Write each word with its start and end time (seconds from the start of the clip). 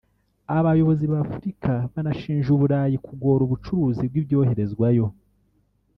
Abayobozi 0.57 1.03
ba 1.11 1.17
Afurika 1.25 1.71
banashinja 1.93 2.47
u 2.55 2.59
Burayi 2.61 2.97
kugora 3.07 3.41
ubucuruzi 3.43 4.03
bw’ibyoherezwayo 4.09 5.05